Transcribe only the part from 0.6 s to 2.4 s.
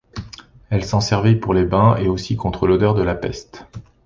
On s'en servit pour les bains et aussi